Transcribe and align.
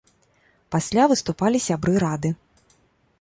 Пасля 0.75 1.03
выступалі 1.11 1.57
сябры 1.67 1.93
рады. 2.05 2.29